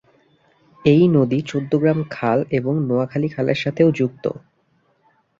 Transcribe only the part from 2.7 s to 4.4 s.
নোয়াখালী খালের সাথেও যুক্ত।